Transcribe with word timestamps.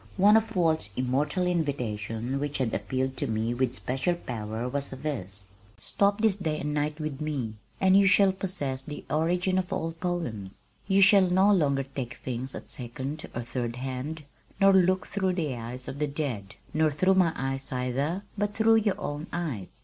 One 0.17 0.35
of 0.35 0.55
Walt's 0.55 0.89
immortal 0.97 1.45
invitations 1.45 2.39
which 2.41 2.57
had 2.57 2.73
appealed 2.73 3.17
to 3.17 3.27
me 3.27 3.53
with 3.53 3.75
special 3.75 4.15
power 4.15 4.67
was 4.67 4.89
this: 4.89 5.45
Stop 5.79 6.21
this 6.21 6.37
day 6.37 6.59
and 6.59 6.73
night 6.73 6.99
with 6.99 7.21
me 7.21 7.53
And 7.79 7.95
you 7.95 8.07
shall 8.07 8.31
possess 8.31 8.81
the 8.81 9.05
origin 9.11 9.59
of 9.59 9.71
all 9.71 9.91
poems; 9.91 10.63
You 10.87 11.01
shall 11.03 11.29
no 11.29 11.53
longer 11.53 11.83
take 11.83 12.15
things 12.15 12.55
at 12.55 12.71
second 12.71 13.27
or 13.35 13.43
third 13.43 13.75
hand 13.75 14.23
Nor 14.59 14.73
look 14.73 15.05
through 15.05 15.33
the 15.33 15.55
eyes 15.55 15.87
of 15.87 15.99
the 15.99 16.07
dead, 16.07 16.55
Nor 16.73 16.89
through 16.89 17.13
my 17.13 17.31
eyes 17.35 17.71
either, 17.71 18.23
But 18.35 18.55
through 18.55 18.77
your 18.77 18.99
own 18.99 19.27
eyes.... 19.31 19.79